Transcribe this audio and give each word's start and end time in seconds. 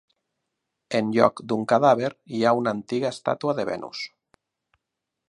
En 0.99 1.11
lloc 1.17 1.43
d'un 1.51 1.67
cadàver, 1.73 2.11
hi 2.37 2.43
ha 2.45 2.53
una 2.63 2.73
antiga 2.79 3.13
estàtua 3.17 3.55
de 3.61 3.67
Venus. 3.73 4.03